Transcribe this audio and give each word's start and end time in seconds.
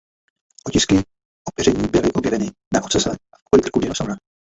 Otisky 0.67 0.95
opeření 1.47 1.87
byly 1.87 2.13
objeveny 2.13 2.51
na 2.73 2.83
ocase 2.83 3.09
a 3.09 3.13
v 3.13 3.17
okolí 3.47 3.61
krku 3.63 3.79
dinosaura. 3.79 4.15